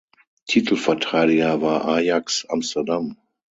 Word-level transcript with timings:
Titelverteidiger 0.49 1.61
war 1.61 1.87
Ajax 1.87 2.47
Amsterdam. 2.49 3.17